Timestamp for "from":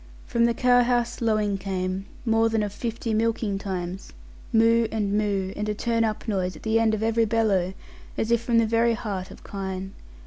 0.25-0.45, 8.41-8.57